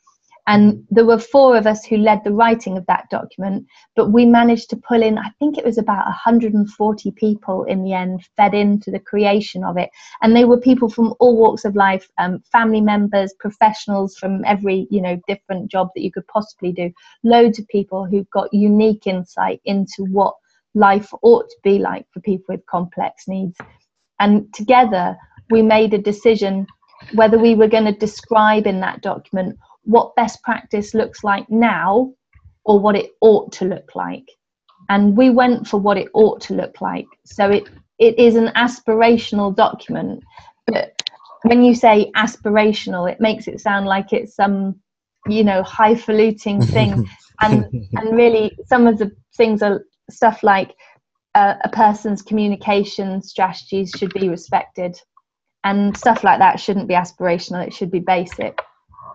And 0.48 0.86
there 0.90 1.06
were 1.06 1.20
four 1.20 1.58
of 1.58 1.68
us 1.68 1.86
who 1.86 1.98
led 1.98 2.24
the 2.24 2.32
writing 2.32 2.78
of 2.78 2.86
that 2.86 3.10
document, 3.12 3.68
but 3.98 4.12
we 4.12 4.26
managed 4.26 4.70
to 4.70 4.78
pull 4.78 5.04
in, 5.04 5.18
I 5.18 5.30
think 5.40 5.58
it 5.58 5.66
was 5.66 5.78
about 5.78 6.06
140 6.06 7.12
people 7.12 7.66
in 7.66 7.84
the 7.84 7.92
end, 7.92 8.26
fed 8.38 8.54
into 8.54 8.90
the 8.90 9.00
creation 9.00 9.66
of 9.66 9.78
it. 9.78 9.90
And 10.22 10.34
they 10.34 10.46
were 10.46 10.58
people 10.58 10.90
from 10.90 11.14
all 11.20 11.38
walks 11.38 11.66
of 11.66 11.76
life, 11.76 12.08
um, 12.18 12.42
family 12.50 12.80
members, 12.80 13.34
professionals 13.40 14.16
from 14.16 14.46
every, 14.46 14.88
you 14.90 15.02
know, 15.02 15.20
different 15.28 15.70
job 15.70 15.90
that 15.94 16.02
you 16.02 16.14
could 16.14 16.28
possibly 16.28 16.72
do. 16.72 16.92
Loads 17.26 17.60
of 17.60 17.68
people 17.68 18.06
who've 18.06 18.30
got 18.30 18.54
unique 18.54 19.06
insight 19.06 19.60
into 19.66 20.06
what 20.06 20.34
life 20.74 21.10
ought 21.24 21.50
to 21.50 21.58
be 21.62 21.78
like 21.78 22.06
for 22.14 22.22
people 22.22 22.56
with 22.56 22.66
complex 22.68 23.28
needs. 23.28 23.58
And 24.20 24.52
together, 24.54 25.18
we 25.50 25.62
made 25.62 25.94
a 25.94 25.98
decision 25.98 26.68
whether 27.14 27.38
we 27.38 27.54
were 27.54 27.68
going 27.68 27.86
to 27.86 27.92
describe 27.92 28.66
in 28.66 28.80
that 28.80 29.02
document 29.02 29.58
what 29.88 30.16
best 30.16 30.44
practice 30.44 30.94
looks 30.94 31.24
like 31.24 31.50
now 31.50 32.12
or 32.66 32.80
what 32.80 32.96
it 32.96 33.12
ought 33.22 33.52
to 33.54 33.66
look 33.66 33.96
like. 33.96 34.30
And 34.90 35.18
we 35.18 35.30
went 35.30 35.68
for 35.68 35.80
what 35.80 35.98
it 35.98 36.10
ought 36.14 36.42
to 36.42 36.54
look 36.54 36.82
like. 36.82 37.08
So 37.26 37.50
it, 37.50 37.70
it 37.98 38.20
is 38.20 38.36
an 38.36 38.50
aspirational 38.50 39.56
document, 39.56 40.24
but 40.68 41.02
when 41.44 41.64
you 41.64 41.74
say 41.74 42.12
aspirational, 42.16 43.10
it 43.10 43.22
makes 43.22 43.48
it 43.48 43.62
sound 43.62 43.86
like 43.86 44.12
it's 44.12 44.36
some, 44.36 44.76
you 45.26 45.44
know, 45.44 45.64
highfalutin 45.64 46.62
thing. 46.62 47.10
and 47.42 47.66
and 47.94 48.16
really, 48.16 48.58
some 48.66 48.88
of 48.88 48.98
the 48.98 49.12
things 49.36 49.62
are 49.62 49.86
stuff 50.10 50.44
like 50.44 50.76
uh, 51.36 51.56
a 51.64 51.70
person's 51.70 52.22
communication 52.22 53.22
strategies 53.22 53.92
should 53.92 54.14
be 54.14 54.30
respected, 54.30 55.00
and 55.64 55.96
stuff 55.96 56.24
like 56.24 56.40
that 56.40 56.60
shouldn't 56.60 56.88
be 56.88 56.96
aspirational. 56.96 57.66
It 57.66 57.74
should 57.74 57.92
be 57.92 58.00
basic. 58.00 58.60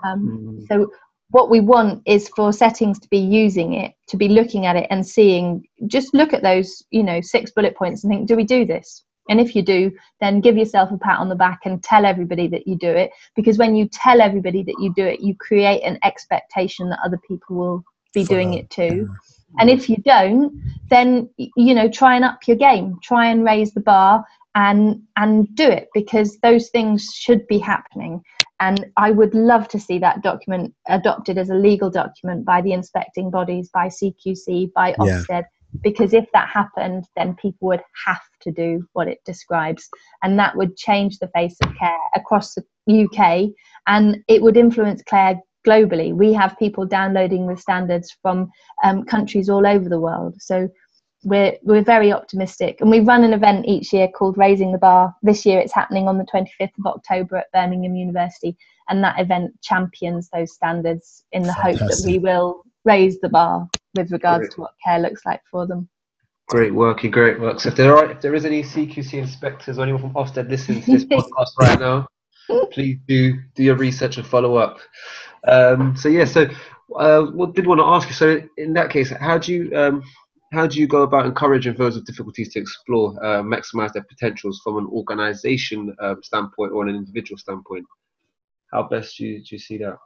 Um, 0.05 0.59
mm. 0.61 0.67
So 0.69 0.91
what 1.31 1.51
we 1.51 1.61
want 1.61 2.03
is 2.07 2.29
for 2.29 2.53
settings 2.53 2.99
to 3.01 3.09
be 3.09 3.19
using 3.19 3.73
it, 3.75 3.93
to 4.09 4.17
be 4.17 4.29
looking 4.29 4.67
at 4.67 4.77
it 4.77 4.87
and 4.91 5.07
seeing. 5.07 5.67
Just 5.87 6.15
look 6.15 6.33
at 6.33 6.43
those, 6.43 6.83
you 6.91 7.03
know, 7.03 7.21
six 7.21 7.51
bullet 7.51 7.75
points 7.75 8.05
and 8.05 8.13
think, 8.13 8.29
do 8.29 8.37
we 8.37 8.45
do 8.45 8.65
this? 8.65 9.05
And 9.29 9.41
if 9.41 9.55
you 9.55 9.63
do, 9.63 9.93
then 10.21 10.41
give 10.41 10.57
yourself 10.57 10.91
a 10.91 10.99
pat 10.99 11.19
on 11.19 11.29
the 11.29 11.35
back 11.35 11.61
and 11.65 11.83
tell 11.83 12.05
everybody 12.05 12.49
that 12.49 12.67
you 12.67 12.77
do 12.77 12.91
it. 12.91 13.11
Because 13.37 13.57
when 13.57 13.75
you 13.77 13.89
tell 13.89 14.21
everybody 14.21 14.63
that 14.65 14.77
you 14.79 14.93
do 14.95 15.05
it, 15.07 15.21
you 15.21 15.35
create 15.37 15.83
an 15.83 15.99
expectation 16.03 16.91
that 16.91 16.99
other 17.05 17.21
people 17.27 17.57
will 17.57 17.85
be 18.13 18.25
doing 18.25 18.55
it 18.55 18.69
too. 18.69 19.09
And 19.59 19.71
if 19.71 19.89
you 19.89 19.97
don't, 20.05 20.53
then 20.89 21.31
you 21.37 21.75
know, 21.75 21.89
try 21.89 22.17
and 22.17 22.25
up 22.25 22.47
your 22.47 22.57
game. 22.57 22.99
Try 23.03 23.27
and 23.27 23.45
raise 23.45 23.73
the 23.73 23.81
bar 23.81 24.25
and 24.55 25.01
and 25.17 25.55
do 25.55 25.67
it 25.69 25.89
because 25.95 26.39
those 26.39 26.69
things 26.71 27.11
should 27.15 27.47
be 27.47 27.59
happening. 27.59 28.23
And 28.61 28.87
I 28.97 29.11
would 29.11 29.35
love 29.35 29.67
to 29.69 29.81
see 29.81 29.99
that 29.99 30.23
document 30.23 30.73
adopted 30.89 31.37
as 31.37 31.51
a 31.51 31.55
legal 31.55 31.91
document 31.91 32.45
by 32.45 32.63
the 32.63 32.73
inspecting 32.73 33.31
bodies, 33.31 33.71
by 33.73 33.89
CQC, 33.89 34.73
by 34.73 34.93
Ofsted. 34.95 35.27
Yeah 35.29 35.43
because 35.83 36.13
if 36.13 36.27
that 36.33 36.49
happened 36.49 37.05
then 37.17 37.35
people 37.37 37.69
would 37.69 37.83
have 38.05 38.21
to 38.43 38.53
do 38.53 38.87
what 38.93 39.09
it 39.09 39.19
describes 39.25 39.89
and 40.23 40.39
that 40.39 40.57
would 40.57 40.77
change 40.77 41.19
the 41.19 41.31
face 41.35 41.57
of 41.65 41.75
care 41.77 41.97
across 42.15 42.55
the 42.55 43.05
UK 43.05 43.51
and 43.87 44.19
it 44.29 44.43
would 44.43 44.57
influence 44.57 45.03
care 45.03 45.41
globally 45.67 46.13
we 46.13 46.33
have 46.33 46.59
people 46.59 46.85
downloading 46.85 47.47
the 47.47 47.57
standards 47.57 48.15
from 48.21 48.51
um, 48.85 49.05
countries 49.05 49.49
all 49.49 49.67
over 49.67 49.89
the 49.89 50.01
world 50.01 50.35
so 50.39 50.69
we're 51.25 51.57
we're 51.63 51.85
very 51.85 52.13
optimistic 52.13 52.81
and 52.81 52.91
we 52.91 53.01
run 53.01 53.23
an 53.23 53.33
event 53.33 53.65
each 53.67 53.93
year 53.93 54.09
called 54.09 54.37
raising 54.37 54.73
the 54.73 54.79
bar 54.79 55.15
this 55.23 55.47
year 55.47 55.61
it's 55.61 55.73
happening 55.73 56.09
on 56.09 56.19
the 56.19 56.25
25th 56.25 56.77
of 56.79 56.87
october 56.87 57.37
at 57.37 57.53
birmingham 57.53 57.95
university 57.95 58.57
and 58.89 59.03
that 59.05 59.19
event 59.21 59.53
champions 59.63 60.29
those 60.31 60.53
standards 60.53 61.25
in 61.33 61.43
the 61.43 61.53
Fantastic. 61.55 61.81
hope 61.81 61.91
that 61.91 62.03
we 62.05 62.19
will 62.19 62.65
raise 62.85 63.21
the 63.21 63.29
bar 63.29 63.69
with 63.95 64.11
regards 64.13 64.43
great. 64.43 64.51
to 64.53 64.61
what 64.63 64.75
care 64.85 64.99
looks 64.99 65.25
like 65.25 65.43
for 65.51 65.67
them. 65.67 65.89
Great 66.49 66.75
work, 66.75 67.03
you 67.03 67.11
great 67.11 67.41
work. 67.41 67.61
So 67.61 67.69
if 67.69 67.77
there 67.77 67.97
are 67.97 68.11
if 68.11 68.21
there 68.21 68.35
is 68.35 68.45
any 68.45 68.63
CQC 68.63 69.15
inspectors 69.15 69.79
or 69.79 69.83
anyone 69.83 70.03
from 70.03 70.15
Ofsted 70.15 70.51
listening 70.51 70.83
to 70.83 70.93
this 70.93 71.05
podcast 71.05 71.53
right 71.59 71.79
now, 71.79 72.07
please 72.73 72.99
do 73.07 73.39
do 73.55 73.63
your 73.63 73.77
research 73.77 74.17
and 74.17 74.27
follow 74.27 74.57
up. 74.57 74.79
Um, 75.47 75.97
so 75.97 76.09
yeah, 76.09 76.25
so 76.25 76.49
uh, 76.97 77.23
what 77.23 77.55
did 77.55 77.67
want 77.67 77.81
to 77.81 77.85
ask 77.85 78.09
you? 78.09 78.15
So 78.15 78.43
in 78.59 78.73
that 78.75 78.91
case, 78.91 79.11
how 79.11 79.39
do 79.39 79.53
you 79.53 79.77
um, 79.77 80.03
how 80.53 80.67
do 80.67 80.79
you 80.79 80.87
go 80.87 81.03
about 81.03 81.25
encouraging 81.27 81.75
those 81.75 81.97
with 81.97 82.07
difficulties 82.07 82.53
to 82.53 82.61
explore, 82.61 83.13
uh, 83.25 83.43
maximize 83.43 83.93
their 83.93 84.05
potentials 84.05 84.61
from 84.63 84.77
an 84.77 84.87
organisation 84.87 85.95
um, 86.01 86.23
standpoint 86.23 86.73
or 86.73 86.87
an 86.87 86.95
individual 86.95 87.39
standpoint? 87.39 87.87
How 88.71 88.83
best 88.83 89.17
do 89.17 89.27
you, 89.27 89.39
do 89.39 89.47
you 89.51 89.59
see 89.59 89.79
that? 89.79 89.97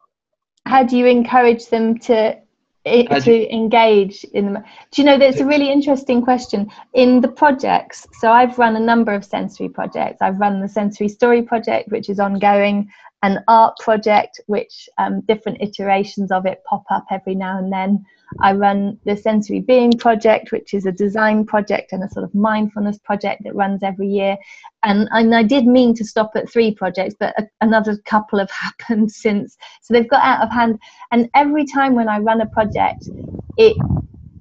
How 0.64 0.84
do 0.84 0.96
you 0.96 1.06
encourage 1.06 1.66
them 1.66 1.98
to 2.00 2.38
it, 2.84 3.24
to 3.24 3.52
engage 3.52 4.22
in 4.32 4.52
them. 4.52 4.62
Do 4.92 5.02
you 5.02 5.06
know 5.06 5.18
that's 5.18 5.40
a 5.40 5.44
really 5.44 5.72
interesting 5.72 6.22
question 6.22 6.70
in 6.94 7.20
the 7.20 7.26
projects? 7.26 8.06
So 8.20 8.30
I've 8.30 8.56
run 8.58 8.76
a 8.76 8.80
number 8.80 9.12
of 9.12 9.24
sensory 9.24 9.68
projects. 9.68 10.22
I've 10.22 10.38
run 10.38 10.60
the 10.60 10.68
sensory 10.68 11.08
story 11.08 11.42
project, 11.42 11.90
which 11.90 12.08
is 12.08 12.20
ongoing, 12.20 12.88
an 13.26 13.42
art 13.48 13.76
project, 13.78 14.40
which 14.46 14.88
um, 14.98 15.20
different 15.22 15.60
iterations 15.60 16.30
of 16.30 16.46
it 16.46 16.62
pop 16.64 16.84
up 16.90 17.04
every 17.10 17.34
now 17.34 17.58
and 17.58 17.72
then. 17.72 18.04
I 18.40 18.52
run 18.52 18.98
the 19.04 19.16
Sensory 19.16 19.60
Being 19.60 19.92
Project, 19.92 20.52
which 20.52 20.72
is 20.72 20.86
a 20.86 20.92
design 20.92 21.44
project 21.44 21.92
and 21.92 22.04
a 22.04 22.08
sort 22.10 22.24
of 22.24 22.34
mindfulness 22.34 22.98
project 22.98 23.42
that 23.44 23.54
runs 23.56 23.82
every 23.82 24.06
year. 24.06 24.36
And, 24.84 25.08
and 25.10 25.34
I 25.34 25.42
did 25.42 25.66
mean 25.66 25.92
to 25.94 26.04
stop 26.04 26.32
at 26.36 26.48
three 26.48 26.72
projects, 26.72 27.16
but 27.18 27.34
a, 27.36 27.48
another 27.60 27.96
couple 28.04 28.38
have 28.38 28.50
happened 28.68 29.10
since. 29.10 29.56
So 29.82 29.92
they've 29.92 30.08
got 30.08 30.24
out 30.24 30.42
of 30.42 30.52
hand. 30.52 30.78
And 31.10 31.28
every 31.34 31.66
time 31.66 31.96
when 31.96 32.08
I 32.08 32.18
run 32.18 32.40
a 32.40 32.46
project, 32.46 33.08
it 33.56 33.76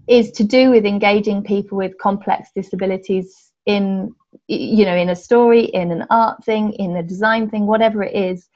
is 0.07 0.29
to 0.33 0.43
do 0.43 0.69
with 0.69 0.85
engaging 0.85 1.43
people 1.43 1.77
with 1.79 1.97
complex 1.97 2.49
disabilities 2.55 3.51
in 3.65 4.13
you 4.47 4.85
know 4.85 4.95
in 4.95 5.09
a 5.09 5.15
story 5.15 5.65
in 5.65 5.91
an 5.91 6.05
art 6.09 6.43
thing 6.43 6.71
in 6.73 6.95
a 6.95 7.03
design 7.03 7.49
thing 7.49 7.65
whatever 7.65 8.03
it 8.03 8.15
is 8.15 8.47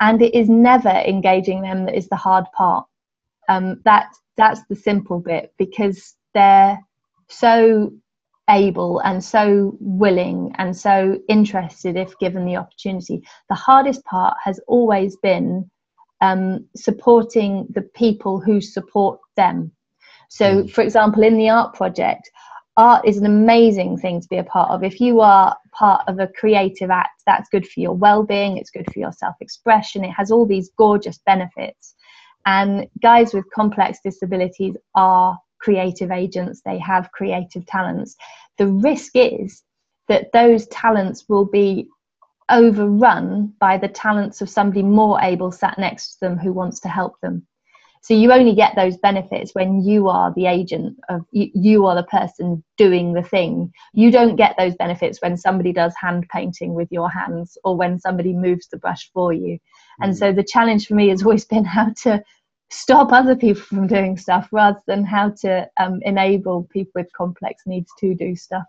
and 0.00 0.22
it 0.22 0.34
is 0.34 0.48
never 0.48 0.88
engaging 0.88 1.62
them 1.62 1.86
that 1.86 1.96
is 1.96 2.08
the 2.08 2.16
hard 2.16 2.44
part 2.56 2.86
um, 3.48 3.80
that 3.84 4.08
that's 4.36 4.62
the 4.68 4.76
simple 4.76 5.20
bit 5.20 5.52
because 5.58 6.14
they're 6.34 6.78
so 7.28 7.92
able 8.50 8.98
and 9.00 9.24
so 9.24 9.76
willing 9.80 10.52
and 10.58 10.76
so 10.76 11.18
interested 11.28 11.96
if 11.96 12.18
given 12.18 12.44
the 12.44 12.56
opportunity. 12.56 13.22
The 13.48 13.54
hardest 13.54 14.04
part 14.04 14.36
has 14.42 14.60
always 14.66 15.16
been 15.16 15.70
um, 16.20 16.66
supporting 16.76 17.66
the 17.70 17.82
people 17.82 18.40
who 18.40 18.60
support 18.60 19.20
them. 19.36 19.72
So, 20.28 20.64
mm. 20.64 20.70
for 20.70 20.82
example, 20.82 21.22
in 21.22 21.36
the 21.36 21.50
art 21.50 21.74
project, 21.74 22.30
art 22.76 23.06
is 23.06 23.18
an 23.18 23.26
amazing 23.26 23.96
thing 23.98 24.20
to 24.20 24.28
be 24.28 24.38
a 24.38 24.44
part 24.44 24.70
of. 24.70 24.82
If 24.82 25.00
you 25.00 25.20
are 25.20 25.56
part 25.72 26.02
of 26.08 26.18
a 26.18 26.28
creative 26.28 26.90
act, 26.90 27.22
that's 27.26 27.48
good 27.50 27.66
for 27.66 27.80
your 27.80 27.94
well 27.94 28.22
being, 28.22 28.56
it's 28.56 28.70
good 28.70 28.86
for 28.92 28.98
your 28.98 29.12
self 29.12 29.36
expression, 29.40 30.04
it 30.04 30.10
has 30.10 30.30
all 30.30 30.46
these 30.46 30.70
gorgeous 30.76 31.18
benefits. 31.24 31.94
And 32.46 32.86
guys 33.02 33.32
with 33.32 33.50
complex 33.54 33.98
disabilities 34.04 34.76
are 34.94 35.38
creative 35.60 36.10
agents, 36.10 36.60
they 36.64 36.78
have 36.78 37.12
creative 37.12 37.64
talents. 37.66 38.16
The 38.58 38.66
risk 38.66 39.12
is 39.14 39.62
that 40.08 40.32
those 40.32 40.66
talents 40.68 41.24
will 41.28 41.46
be 41.46 41.88
overrun 42.50 43.54
by 43.58 43.78
the 43.78 43.88
talents 43.88 44.42
of 44.42 44.50
somebody 44.50 44.82
more 44.82 45.18
able 45.22 45.50
sat 45.50 45.78
next 45.78 46.14
to 46.14 46.20
them 46.20 46.38
who 46.38 46.52
wants 46.52 46.80
to 46.80 46.88
help 46.88 47.18
them. 47.22 47.46
So 48.04 48.12
you 48.12 48.32
only 48.32 48.54
get 48.54 48.76
those 48.76 48.98
benefits 48.98 49.54
when 49.54 49.82
you 49.82 50.08
are 50.08 50.30
the 50.36 50.44
agent 50.44 50.98
of 51.08 51.24
you, 51.30 51.50
you 51.54 51.86
are 51.86 51.94
the 51.94 52.02
person 52.02 52.62
doing 52.76 53.14
the 53.14 53.22
thing. 53.22 53.72
You 53.94 54.10
don't 54.10 54.36
get 54.36 54.56
those 54.58 54.74
benefits 54.74 55.22
when 55.22 55.38
somebody 55.38 55.72
does 55.72 55.94
hand 55.98 56.26
painting 56.30 56.74
with 56.74 56.92
your 56.92 57.10
hands 57.10 57.56
or 57.64 57.78
when 57.78 57.98
somebody 57.98 58.34
moves 58.34 58.68
the 58.68 58.76
brush 58.76 59.10
for 59.14 59.32
you. 59.32 59.58
And 60.02 60.12
mm. 60.12 60.18
so 60.18 60.32
the 60.34 60.44
challenge 60.44 60.86
for 60.86 60.94
me 60.96 61.08
has 61.08 61.22
always 61.22 61.44
been 61.54 61.64
how 61.64 61.94
to 62.02 62.22
stop 62.70 63.10
other 63.10 63.34
people 63.34 63.62
from 63.62 63.86
doing 63.86 64.18
stuff 64.18 64.48
rather 64.52 64.82
than 64.86 65.02
how 65.06 65.30
to 65.40 65.66
um, 65.80 66.00
enable 66.02 66.64
people 66.64 66.92
with 66.96 67.12
complex 67.16 67.62
needs 67.64 67.90
to 68.00 68.14
do 68.14 68.36
stuff 68.36 68.64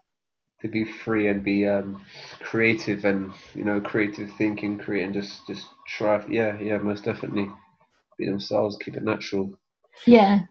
to 0.62 0.70
be 0.70 0.86
free 0.86 1.28
and 1.28 1.44
be 1.44 1.68
um, 1.68 2.02
creative 2.40 3.04
and 3.04 3.34
you 3.54 3.66
know 3.66 3.82
creative 3.82 4.32
thinking 4.38 4.78
create 4.78 5.04
and 5.04 5.14
just 5.14 5.46
just 5.46 5.68
try 5.88 6.24
yeah 6.30 6.58
yeah 6.60 6.78
most 6.78 7.04
definitely 7.04 7.50
be 8.18 8.26
themselves, 8.26 8.78
keep 8.84 8.96
it 8.96 9.04
natural. 9.04 9.58
Yeah. 10.06 10.42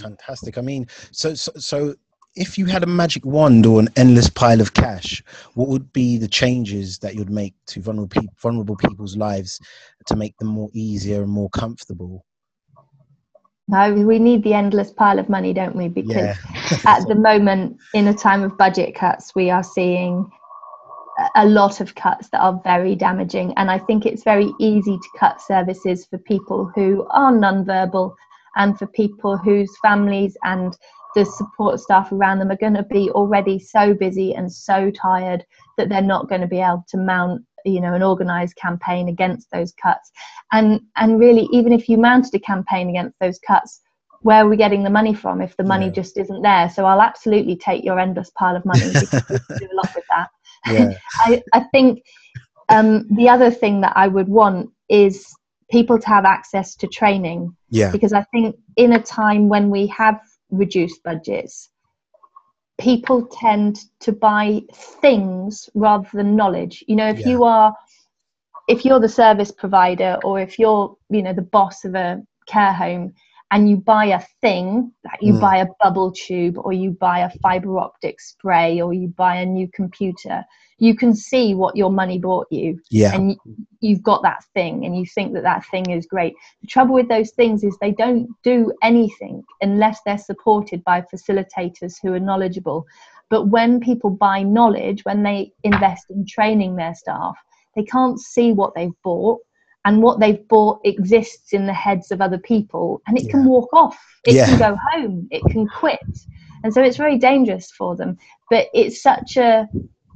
Fantastic. 0.00 0.58
I 0.58 0.62
mean, 0.62 0.86
so, 1.12 1.34
so, 1.34 1.52
so 1.56 1.94
if 2.34 2.58
you 2.58 2.66
had 2.66 2.82
a 2.82 2.86
magic 2.86 3.24
wand 3.24 3.66
or 3.66 3.80
an 3.80 3.88
endless 3.96 4.28
pile 4.28 4.60
of 4.60 4.74
cash, 4.74 5.22
what 5.54 5.68
would 5.68 5.92
be 5.92 6.18
the 6.18 6.28
changes 6.28 6.98
that 6.98 7.14
you'd 7.14 7.30
make 7.30 7.54
to 7.68 7.80
vulnerable, 7.80 8.08
pe- 8.08 8.28
vulnerable 8.40 8.76
people's 8.76 9.16
lives 9.16 9.60
to 10.06 10.16
make 10.16 10.36
them 10.38 10.48
more 10.48 10.68
easier 10.72 11.22
and 11.22 11.30
more 11.30 11.48
comfortable? 11.50 12.24
No, 13.68 13.92
we 13.94 14.18
need 14.18 14.44
the 14.44 14.54
endless 14.54 14.92
pile 14.92 15.18
of 15.18 15.28
money, 15.28 15.52
don't 15.52 15.74
we? 15.74 15.88
Because 15.88 16.14
yeah. 16.14 16.36
at 16.84 17.06
the 17.08 17.16
moment, 17.16 17.78
in 17.94 18.06
a 18.06 18.14
time 18.14 18.42
of 18.42 18.56
budget 18.56 18.94
cuts, 18.94 19.34
we 19.34 19.50
are 19.50 19.64
seeing 19.64 20.30
a 21.34 21.46
lot 21.46 21.80
of 21.80 21.94
cuts 21.94 22.28
that 22.30 22.40
are 22.40 22.60
very 22.62 22.94
damaging. 22.94 23.54
And 23.56 23.70
I 23.70 23.78
think 23.78 24.04
it's 24.04 24.24
very 24.24 24.52
easy 24.58 24.96
to 24.96 25.18
cut 25.18 25.40
services 25.40 26.06
for 26.06 26.18
people 26.18 26.70
who 26.74 27.06
are 27.10 27.32
non-verbal 27.32 28.14
and 28.56 28.78
for 28.78 28.86
people 28.86 29.36
whose 29.36 29.70
families 29.82 30.36
and 30.44 30.76
the 31.14 31.24
support 31.24 31.80
staff 31.80 32.12
around 32.12 32.38
them 32.38 32.50
are 32.50 32.56
going 32.56 32.74
to 32.74 32.82
be 32.82 33.10
already 33.10 33.58
so 33.58 33.94
busy 33.94 34.34
and 34.34 34.52
so 34.52 34.90
tired 34.90 35.44
that 35.78 35.88
they're 35.88 36.02
not 36.02 36.28
going 36.28 36.42
to 36.42 36.46
be 36.46 36.60
able 36.60 36.84
to 36.88 36.98
mount 36.98 37.42
you 37.64 37.80
know 37.80 37.94
an 37.94 38.02
organized 38.02 38.54
campaign 38.56 39.08
against 39.08 39.50
those 39.50 39.72
cuts 39.82 40.12
and 40.52 40.80
and 40.96 41.18
really 41.18 41.48
even 41.52 41.72
if 41.72 41.88
you 41.88 41.96
mounted 41.96 42.34
a 42.34 42.38
campaign 42.38 42.90
against 42.90 43.18
those 43.18 43.38
cuts 43.40 43.80
where 44.20 44.44
are 44.44 44.48
we 44.48 44.56
getting 44.56 44.84
the 44.84 44.90
money 44.90 45.14
from 45.14 45.40
if 45.40 45.56
the 45.56 45.64
money 45.64 45.86
yeah. 45.86 45.92
just 45.92 46.16
isn't 46.18 46.42
there 46.42 46.68
so 46.68 46.84
i'll 46.84 47.00
absolutely 47.00 47.56
take 47.56 47.82
your 47.82 47.98
endless 47.98 48.30
pile 48.38 48.54
of 48.54 48.64
money 48.64 48.86
because 48.92 49.24
we 49.50 49.56
do 49.56 49.68
a 49.72 49.74
lot 49.74 49.90
with 49.94 50.04
that 50.10 50.28
yeah. 50.70 50.92
I, 51.20 51.42
I 51.52 51.60
think 51.72 52.02
um, 52.68 53.06
the 53.10 53.28
other 53.28 53.50
thing 53.50 53.80
that 53.82 53.92
I 53.96 54.08
would 54.08 54.28
want 54.28 54.70
is 54.88 55.26
people 55.70 55.98
to 55.98 56.06
have 56.06 56.24
access 56.24 56.74
to 56.76 56.86
training. 56.86 57.56
Yeah. 57.70 57.90
Because 57.90 58.12
I 58.12 58.22
think 58.32 58.56
in 58.76 58.92
a 58.92 59.02
time 59.02 59.48
when 59.48 59.70
we 59.70 59.86
have 59.88 60.20
reduced 60.50 61.02
budgets, 61.02 61.70
people 62.78 63.26
tend 63.26 63.80
to 64.00 64.12
buy 64.12 64.62
things 65.00 65.68
rather 65.74 66.08
than 66.12 66.36
knowledge. 66.36 66.84
You 66.86 66.96
know, 66.96 67.08
if 67.08 67.20
Yeah. 67.20 67.28
you 67.28 67.44
are 67.44 67.74
if 68.68 68.84
you're 68.84 69.00
the 69.00 69.08
service 69.08 69.52
provider 69.52 70.18
or 70.24 70.40
if 70.40 70.58
you're, 70.58 70.96
you 71.08 71.22
know, 71.22 71.32
the 71.32 71.42
boss 71.42 71.84
of 71.84 71.94
a 71.94 72.20
care 72.48 72.72
home 72.72 73.14
and 73.50 73.68
you 73.70 73.76
buy 73.76 74.06
a 74.06 74.20
thing, 74.42 74.92
like 75.04 75.20
you 75.22 75.34
Mm. 75.34 75.40
buy 75.40 75.56
a 75.58 75.66
bubble 75.80 76.12
tube 76.12 76.58
or 76.58 76.72
you 76.72 76.90
buy 76.90 77.20
a 77.20 77.30
fiber 77.42 77.78
optic 77.78 78.20
spray 78.20 78.80
or 78.80 78.92
you 78.92 79.08
buy 79.08 79.36
a 79.36 79.46
new 79.46 79.68
computer, 79.68 80.44
you 80.78 80.94
can 80.94 81.14
see 81.14 81.54
what 81.54 81.76
your 81.76 81.90
money 81.90 82.18
bought 82.18 82.46
you 82.50 82.78
Yeah. 82.90 83.14
and 83.14 83.36
you've 83.80 84.02
got 84.02 84.22
that 84.22 84.42
thing 84.54 84.84
and 84.84 84.96
you 84.96 85.06
think 85.06 85.32
that 85.34 85.42
that 85.42 85.64
thing 85.70 85.90
is 85.90 86.06
great 86.06 86.34
the 86.60 86.66
trouble 86.66 86.94
with 86.94 87.08
those 87.08 87.30
things 87.32 87.62
is 87.62 87.76
they 87.80 87.92
don't 87.92 88.28
do 88.42 88.72
anything 88.82 89.42
unless 89.60 90.00
they're 90.04 90.18
supported 90.18 90.82
by 90.84 91.00
facilitators 91.02 91.94
who 92.02 92.12
are 92.12 92.20
knowledgeable 92.20 92.84
but 93.30 93.48
when 93.48 93.80
people 93.80 94.10
buy 94.10 94.42
knowledge 94.42 95.04
when 95.04 95.22
they 95.22 95.52
invest 95.62 96.06
in 96.10 96.24
training 96.26 96.76
their 96.76 96.94
staff 96.94 97.36
they 97.74 97.82
can't 97.84 98.18
see 98.18 98.52
what 98.52 98.74
they've 98.74 99.02
bought 99.02 99.40
and 99.86 100.02
what 100.02 100.20
they've 100.20 100.46
bought 100.48 100.80
exists 100.84 101.54
in 101.54 101.66
the 101.66 101.72
heads 101.72 102.10
of 102.10 102.20
other 102.20 102.38
people 102.38 103.00
and 103.06 103.18
it 103.18 103.30
can 103.30 103.44
walk 103.44 103.72
off 103.72 103.98
it 104.26 104.34
Yeah. 104.34 104.46
can 104.46 104.58
go 104.58 104.78
home 104.92 105.26
it 105.30 105.42
can 105.50 105.66
quit 105.66 106.00
and 106.62 106.74
so 106.74 106.82
it's 106.82 106.98
very 106.98 107.16
dangerous 107.16 107.70
for 107.70 107.96
them 107.96 108.18
but 108.50 108.66
it's 108.74 109.02
such 109.02 109.38
a 109.38 109.66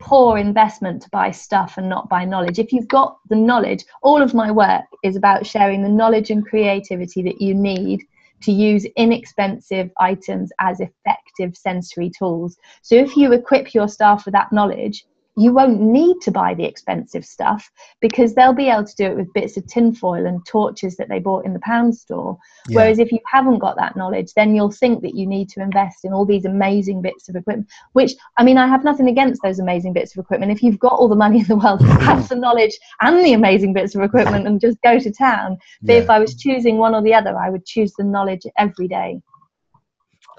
poor 0.00 0.38
investment 0.38 1.02
to 1.02 1.10
buy 1.10 1.30
stuff 1.30 1.74
and 1.76 1.88
not 1.88 2.08
buy 2.08 2.24
knowledge. 2.24 2.58
If 2.58 2.72
you've 2.72 2.88
got 2.88 3.18
the 3.28 3.36
knowledge, 3.36 3.84
all 4.02 4.20
of 4.20 4.34
my 4.34 4.50
work 4.50 4.84
is 5.04 5.14
about 5.14 5.46
sharing 5.46 5.82
the 5.82 5.88
knowledge 5.88 6.30
and 6.30 6.44
creativity 6.44 7.22
that 7.22 7.40
you 7.40 7.54
need 7.54 8.00
to 8.42 8.52
use 8.52 8.86
inexpensive 8.96 9.90
items 9.98 10.50
as 10.60 10.80
effective 10.80 11.54
sensory 11.56 12.10
tools. 12.18 12.56
So 12.80 12.94
if 12.94 13.16
you 13.16 13.32
equip 13.32 13.74
your 13.74 13.86
staff 13.86 14.24
with 14.24 14.32
that 14.32 14.50
knowledge, 14.52 15.04
you 15.36 15.52
won't 15.52 15.80
need 15.80 16.20
to 16.20 16.30
buy 16.30 16.54
the 16.54 16.64
expensive 16.64 17.24
stuff 17.24 17.70
because 18.00 18.34
they'll 18.34 18.52
be 18.52 18.68
able 18.68 18.84
to 18.84 18.96
do 18.96 19.04
it 19.04 19.16
with 19.16 19.32
bits 19.32 19.56
of 19.56 19.66
tinfoil 19.66 20.26
and 20.26 20.44
torches 20.44 20.96
that 20.96 21.08
they 21.08 21.18
bought 21.18 21.46
in 21.46 21.52
the 21.52 21.60
pound 21.60 21.96
store. 21.96 22.36
Yeah. 22.68 22.76
Whereas 22.76 22.98
if 22.98 23.12
you 23.12 23.20
haven't 23.26 23.58
got 23.58 23.76
that 23.76 23.96
knowledge, 23.96 24.32
then 24.34 24.54
you'll 24.54 24.72
think 24.72 25.02
that 25.02 25.14
you 25.14 25.26
need 25.26 25.48
to 25.50 25.62
invest 25.62 26.04
in 26.04 26.12
all 26.12 26.24
these 26.24 26.44
amazing 26.44 27.00
bits 27.00 27.28
of 27.28 27.36
equipment. 27.36 27.68
Which 27.92 28.12
I 28.36 28.44
mean, 28.44 28.58
I 28.58 28.66
have 28.66 28.84
nothing 28.84 29.08
against 29.08 29.42
those 29.42 29.60
amazing 29.60 29.92
bits 29.92 30.16
of 30.16 30.20
equipment. 30.20 30.52
If 30.52 30.62
you've 30.62 30.78
got 30.78 30.92
all 30.92 31.08
the 31.08 31.14
money 31.14 31.40
in 31.40 31.46
the 31.46 31.56
world, 31.56 31.80
have 32.00 32.28
the 32.28 32.36
knowledge 32.36 32.76
and 33.00 33.24
the 33.24 33.32
amazing 33.32 33.72
bits 33.72 33.94
of 33.94 34.02
equipment, 34.02 34.46
and 34.46 34.60
just 34.60 34.80
go 34.82 34.98
to 34.98 35.12
town. 35.12 35.58
But 35.82 35.94
yeah. 35.94 36.00
if 36.00 36.10
I 36.10 36.18
was 36.18 36.34
choosing 36.34 36.78
one 36.78 36.94
or 36.94 37.02
the 37.02 37.14
other, 37.14 37.36
I 37.38 37.50
would 37.50 37.64
choose 37.64 37.92
the 37.94 38.04
knowledge 38.04 38.42
every 38.58 38.88
day. 38.88 39.20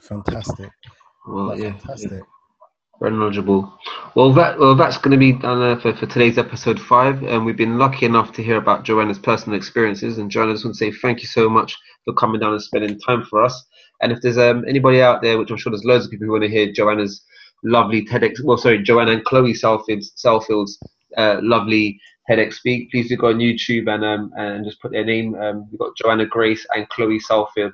Fantastic. 0.02 0.70
Well, 1.28 1.50
That's 1.50 1.62
yeah, 1.62 1.68
yeah. 1.68 1.78
fantastic. 1.78 2.24
Very 3.00 3.14
knowledgeable. 3.14 3.80
Well, 4.14 4.34
that 4.34 4.60
well, 4.60 4.76
that's 4.76 4.98
going 4.98 5.12
to 5.12 5.18
be 5.18 5.32
done 5.32 5.62
uh, 5.62 5.80
for, 5.80 5.96
for 5.96 6.06
today's 6.06 6.38
episode 6.38 6.82
five, 6.82 7.24
and 7.24 7.46
we've 7.46 7.56
been 7.56 7.78
lucky 7.78 8.06
enough 8.06 8.34
to 8.34 8.44
hear 8.44 8.58
about 8.58 8.84
Joanna's 8.84 9.18
personal 9.18 9.58
experiences. 9.58 10.18
And 10.18 10.30
Joanna, 10.30 10.52
I 10.52 10.54
just 10.56 10.66
want 10.66 10.76
to 10.76 10.80
say 10.80 10.92
thank 10.92 11.22
you 11.22 11.30
so 11.30 11.50
much 11.50 11.78
for 12.04 12.14
coming 12.16 12.42
down 12.42 12.52
and 12.52 12.62
spending 12.62 13.00
time 13.00 13.24
for 13.24 13.42
us. 13.42 13.66
And 14.02 14.12
if 14.12 14.20
there's 14.22 14.38
um, 14.38 14.66
anybody 14.68 15.02
out 15.02 15.22
there, 15.22 15.38
which 15.38 15.50
I'm 15.50 15.56
sure 15.56 15.72
there's 15.72 15.86
loads 15.86 16.04
of 16.04 16.12
people 16.12 16.26
who 16.26 16.34
want 16.34 16.44
to 16.44 16.50
hear 16.50 16.74
Joanna's 16.74 17.24
lovely 17.64 18.06
TEDx, 18.06 18.44
well, 18.44 18.58
sorry, 18.58 18.84
Joanna 18.84 19.12
and 19.12 19.24
Chloe 19.24 19.54
Salfield's, 19.54 20.12
Salfield's 20.18 20.78
uh, 21.16 21.38
lovely 21.42 21.98
TEDx 22.30 22.56
speak, 22.56 22.92
please 22.92 23.08
do 23.08 23.16
go 23.16 23.28
on 23.28 23.38
YouTube 23.38 23.90
and 23.90 24.04
um, 24.04 24.34
and 24.36 24.66
just 24.66 24.82
put 24.82 24.92
their 24.92 25.06
name. 25.06 25.36
Um, 25.36 25.70
we've 25.72 25.80
got 25.80 25.96
Joanna 25.96 26.26
Grace 26.26 26.66
and 26.76 26.90
Chloe 26.90 27.22
Salfield 27.22 27.72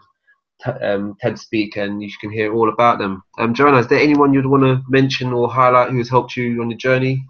um, 0.66 1.16
TED 1.22 1.38
speak, 1.38 1.78
and 1.78 2.02
you 2.02 2.10
can 2.20 2.32
hear 2.32 2.54
all 2.54 2.70
about 2.70 3.00
them. 3.00 3.24
Um, 3.38 3.54
Joanna, 3.54 3.78
is 3.78 3.88
there 3.88 4.00
anyone 4.00 4.34
you'd 4.34 4.46
want 4.46 4.64
to 4.64 4.82
mention 4.90 5.34
or 5.34 5.50
highlight 5.50 5.92
who 5.92 5.98
has 5.98 6.10
helped 6.10 6.36
you 6.36 6.62
on 6.62 6.70
your 6.70 6.78
journey? 6.78 7.26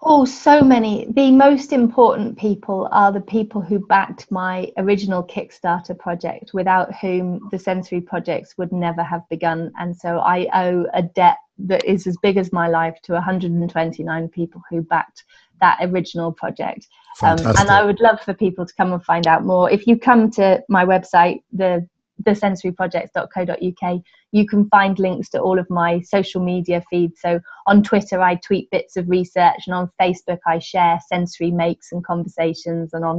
Oh, 0.00 0.24
so 0.24 0.60
many. 0.62 1.06
The 1.10 1.32
most 1.32 1.72
important 1.72 2.38
people 2.38 2.88
are 2.92 3.10
the 3.10 3.20
people 3.20 3.60
who 3.60 3.80
backed 3.80 4.30
my 4.30 4.70
original 4.76 5.24
Kickstarter 5.24 5.98
project, 5.98 6.52
without 6.54 6.94
whom 6.94 7.48
the 7.50 7.58
sensory 7.58 8.00
projects 8.00 8.56
would 8.56 8.72
never 8.72 9.02
have 9.02 9.28
begun. 9.28 9.72
And 9.78 9.96
so 9.96 10.18
I 10.20 10.46
owe 10.54 10.86
a 10.94 11.02
debt 11.02 11.38
that 11.66 11.84
is 11.84 12.06
as 12.06 12.16
big 12.22 12.36
as 12.36 12.52
my 12.52 12.68
life 12.68 12.96
to 13.02 13.14
129 13.14 14.28
people 14.28 14.62
who 14.70 14.82
backed 14.82 15.24
that 15.60 15.78
original 15.82 16.30
project. 16.32 16.86
Um, 17.24 17.36
Fantastic. 17.36 17.60
and 17.60 17.70
I 17.70 17.84
would 17.84 18.00
love 18.00 18.20
for 18.20 18.34
people 18.34 18.64
to 18.64 18.74
come 18.74 18.92
and 18.92 19.04
find 19.04 19.26
out 19.26 19.44
more. 19.44 19.68
If 19.68 19.88
you 19.88 19.98
come 19.98 20.30
to 20.32 20.62
my 20.68 20.84
website, 20.84 21.42
the 21.52 21.88
thesensoryprojects.co.uk, 22.22 24.02
you 24.32 24.46
can 24.46 24.68
find 24.68 24.98
links 24.98 25.30
to 25.30 25.40
all 25.40 25.58
of 25.58 25.70
my 25.70 26.00
social 26.00 26.44
media 26.44 26.82
feeds. 26.90 27.20
So 27.20 27.40
on 27.66 27.82
Twitter, 27.82 28.20
I 28.20 28.34
tweet 28.34 28.70
bits 28.70 28.96
of 28.96 29.08
research, 29.08 29.62
and 29.66 29.74
on 29.74 29.90
Facebook, 30.00 30.40
I 30.46 30.58
share 30.58 31.00
sensory 31.08 31.50
makes 31.50 31.92
and 31.92 32.04
conversations, 32.04 32.92
and 32.92 33.04
on 33.04 33.16